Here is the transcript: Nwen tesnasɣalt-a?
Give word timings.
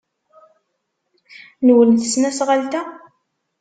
Nwen 1.65 1.89
tesnasɣalt-a? 1.93 2.81